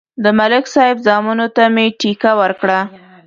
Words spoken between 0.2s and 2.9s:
د ملک صاحب زامنو ته مې ټېکه ورکړه